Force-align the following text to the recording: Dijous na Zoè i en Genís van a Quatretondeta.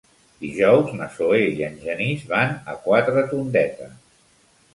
Dijous 0.43 0.87
na 1.01 1.07
Zoè 1.17 1.41
i 1.59 1.65
en 1.67 1.75
Genís 1.83 2.25
van 2.33 2.57
a 2.75 2.79
Quatretondeta. 2.87 3.93